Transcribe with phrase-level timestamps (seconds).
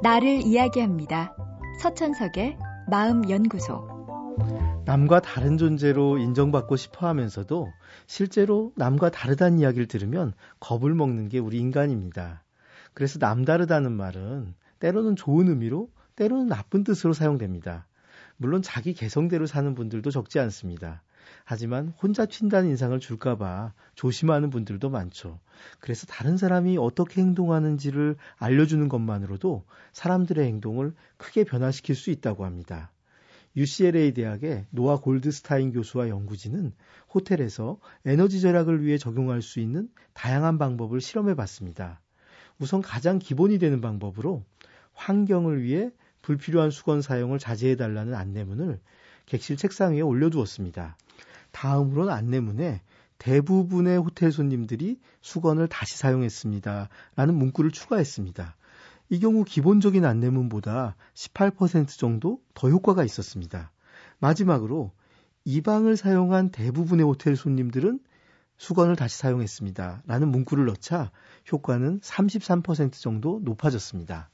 [0.00, 1.34] 나를 이야기합니다.
[1.82, 2.56] 서천석의
[2.88, 3.98] 마음연구소.
[4.84, 7.68] 남과 다른 존재로 인정받고 싶어 하면서도
[8.06, 12.44] 실제로 남과 다르다는 이야기를 들으면 겁을 먹는 게 우리 인간입니다.
[12.94, 17.88] 그래서 남다르다는 말은 때로는 좋은 의미로 때로는 나쁜 뜻으로 사용됩니다.
[18.36, 21.02] 물론 자기 개성대로 사는 분들도 적지 않습니다.
[21.44, 25.40] 하지만 혼자 튄다는 인상을 줄까봐 조심하는 분들도 많죠.
[25.80, 32.90] 그래서 다른 사람이 어떻게 행동하는지를 알려주는 것만으로도 사람들의 행동을 크게 변화시킬 수 있다고 합니다.
[33.56, 36.72] UCLA 대학의 노아 골드스타인 교수와 연구진은
[37.12, 42.00] 호텔에서 에너지 절약을 위해 적용할 수 있는 다양한 방법을 실험해 봤습니다.
[42.58, 44.44] 우선 가장 기본이 되는 방법으로
[44.94, 45.90] 환경을 위해
[46.22, 48.80] 불필요한 수건 사용을 자제해 달라는 안내문을
[49.26, 50.96] 객실 책상 위에 올려두었습니다.
[51.52, 52.82] 다음으로는 안내문에
[53.18, 56.88] 대부분의 호텔 손님들이 수건을 다시 사용했습니다.
[57.16, 58.56] 라는 문구를 추가했습니다.
[59.10, 63.72] 이 경우 기본적인 안내문보다 18% 정도 더 효과가 있었습니다.
[64.18, 64.92] 마지막으로
[65.44, 68.00] 이 방을 사용한 대부분의 호텔 손님들은
[68.58, 70.02] 수건을 다시 사용했습니다.
[70.06, 71.10] 라는 문구를 넣자
[71.50, 74.30] 효과는 33% 정도 높아졌습니다.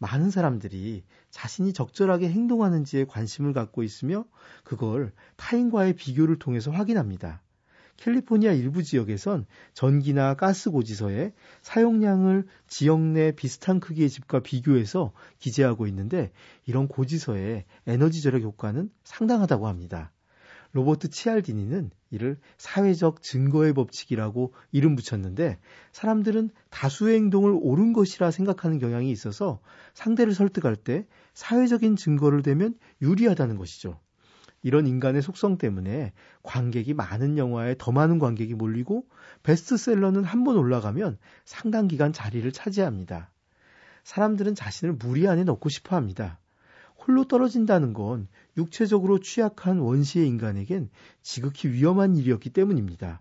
[0.00, 4.24] 많은 사람들이 자신이 적절하게 행동하는지에 관심을 갖고 있으며
[4.64, 7.42] 그걸 타인과의 비교를 통해서 확인합니다.
[7.98, 16.32] 캘리포니아 일부 지역에선 전기나 가스 고지서에 사용량을 지역 내 비슷한 크기의 집과 비교해서 기재하고 있는데
[16.64, 20.12] 이런 고지서의 에너지 절약 효과는 상당하다고 합니다.
[20.72, 25.58] 로버트 치알디니는 이를 사회적 증거의 법칙이라고 이름 붙였는데
[25.92, 29.60] 사람들은 다수의 행동을 옳은 것이라 생각하는 경향이 있어서
[29.94, 34.00] 상대를 설득할 때 사회적인 증거를 대면 유리하다는 것이죠.
[34.62, 36.12] 이런 인간의 속성 때문에
[36.42, 39.06] 관객이 많은 영화에 더 많은 관객이 몰리고
[39.42, 43.30] 베스트셀러는 한 번 올라가면 상당 기간 자리를 차지합니다.
[44.04, 46.38] 사람들은 자신을 무리 안에 넣고 싶어 합니다.
[47.06, 50.90] 홀로 떨어진다는 건 육체적으로 취약한 원시의 인간에겐
[51.22, 53.20] 지극히 위험한 일이었기 때문입니다.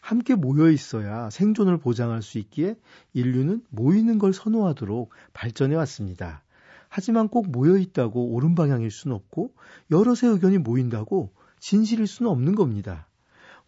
[0.00, 2.76] 함께 모여 있어야 생존을 보장할 수 있기에
[3.12, 6.42] 인류는 모이는 걸 선호하도록 발전해 왔습니다.
[6.88, 9.54] 하지만 꼭 모여 있다고 옳은 방향일 수는 없고
[9.90, 13.06] 여럿의 의견이 모인다고 진실일 수는 없는 겁니다.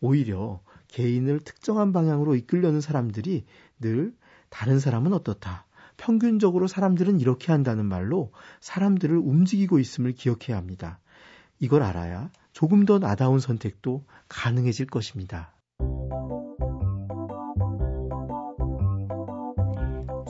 [0.00, 3.44] 오히려 개인을 특정한 방향으로 이끌려는 사람들이
[3.78, 4.14] 늘
[4.48, 5.66] 다른 사람은 어떻다.
[5.96, 10.98] 평균적으로 사람들은 이렇게 한다는 말로 사람들을 움직이고 있음을 기억해야 합니다.
[11.58, 15.54] 이걸 알아야 조금 더 나다운 선택도 가능해질 것입니다.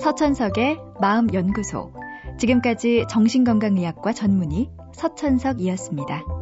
[0.02, 1.92] 서천석의 마음연구소.
[2.38, 6.41] 지금까지 정신건강의학과 전문의 서천석이었습니다.